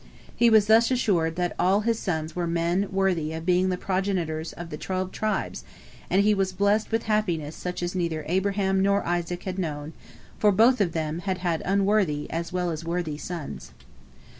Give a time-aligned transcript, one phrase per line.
[0.35, 4.51] He was thus assured that all his sons were men worthy of being the progenitors
[4.51, 5.63] of the twelve tribes,
[6.09, 9.93] and he was blessed with happiness such as neither Abraham nor Isaac had known,
[10.39, 13.73] for both of them had had unworthy as well as worthy sons.